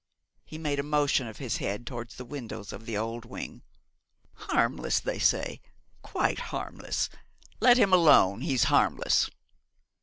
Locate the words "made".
0.57-0.79